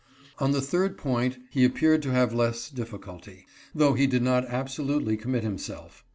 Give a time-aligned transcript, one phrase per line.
[0.39, 5.15] On the third point he appeared to have less difficulty, though he did not absolutely
[5.15, 6.03] commit himself.